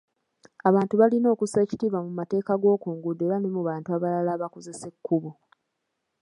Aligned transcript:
Abantu 0.69 0.93
balina 1.01 1.27
okussa 1.33 1.57
ekitiibwa 1.61 1.99
mu 2.05 2.11
mateeka 2.19 2.53
g'okunguudo 2.61 3.21
era 3.27 3.37
ne 3.39 3.49
mu 3.55 3.61
bantu 3.67 3.87
abalala 3.95 4.29
abakozesa 4.33 4.85
ekkubo. 4.91 5.31